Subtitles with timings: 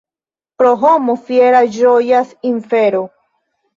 [0.61, 3.03] Pro homo fiera ĝojas infero.